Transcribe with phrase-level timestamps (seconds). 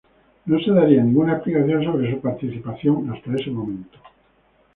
[0.47, 3.99] No se daría ninguna explicación sobre su participación hasta ese momento.